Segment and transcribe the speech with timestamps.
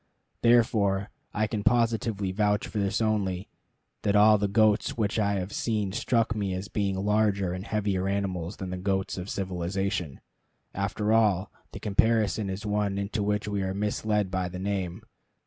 [0.41, 3.49] Therefore, I can positively vouch for this only,
[4.01, 8.07] that all the goats which I have seen struck me as being larger and heavier
[8.07, 10.19] animals than the goat of civilization.
[10.73, 15.03] After all, the comparison is one into which we are misled by the name.